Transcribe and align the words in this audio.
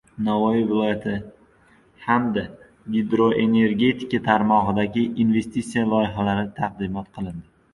Navoiy 0.27 0.61
viloyati 0.69 1.11
hamda 2.05 2.45
gidroenergetika 2.95 4.21
tarmog‘idagi 4.29 5.05
investitsiya 5.27 5.85
loyihalari 5.93 6.49
taqdimot 6.61 7.15
qilindi 7.21 7.47